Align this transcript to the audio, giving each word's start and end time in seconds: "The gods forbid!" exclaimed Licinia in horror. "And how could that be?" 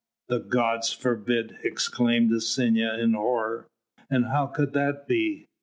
"The 0.29 0.39
gods 0.39 0.91
forbid!" 0.91 1.59
exclaimed 1.63 2.31
Licinia 2.31 2.97
in 2.97 3.13
horror. 3.13 3.67
"And 4.09 4.25
how 4.25 4.47
could 4.47 4.73
that 4.73 5.07
be?" 5.07 5.47